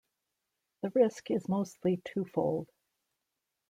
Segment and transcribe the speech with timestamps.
[0.81, 2.67] The risk is mostly twofold.